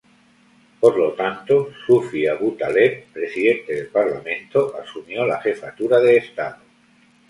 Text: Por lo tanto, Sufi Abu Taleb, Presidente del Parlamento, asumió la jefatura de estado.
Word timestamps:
Por 0.79 0.97
lo 0.97 1.13
tanto, 1.13 1.71
Sufi 1.85 2.25
Abu 2.25 2.57
Taleb, 2.57 3.11
Presidente 3.13 3.75
del 3.75 3.89
Parlamento, 3.89 4.73
asumió 4.75 5.23
la 5.27 5.39
jefatura 5.39 5.99
de 5.99 6.17
estado. 6.17 6.63